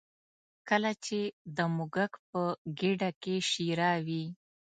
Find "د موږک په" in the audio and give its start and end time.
1.55-2.41